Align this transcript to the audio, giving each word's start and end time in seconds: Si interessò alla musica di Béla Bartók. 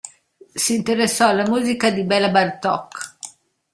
Si 0.55 0.73
interessò 0.73 1.27
alla 1.27 1.43
musica 1.47 1.91
di 1.91 2.01
Béla 2.03 2.29
Bartók. 2.29 3.17